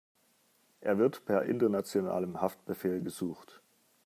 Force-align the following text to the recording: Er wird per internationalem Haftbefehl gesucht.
Er 0.79 0.97
wird 0.97 1.25
per 1.25 1.43
internationalem 1.43 2.41
Haftbefehl 2.41 3.03
gesucht. 3.03 3.61